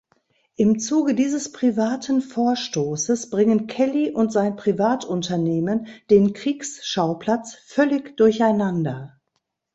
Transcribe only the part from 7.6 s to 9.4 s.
völlig durcheinander.